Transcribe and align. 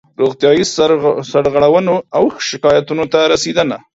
روغتیایي 0.21 0.63
سرغړونو 1.31 1.95
او 2.17 2.23
شکایاتونو 2.47 3.05
ته 3.13 3.19
رسېدنه 3.33 3.77